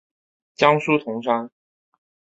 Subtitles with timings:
[0.55, 1.51] 江苏铜山。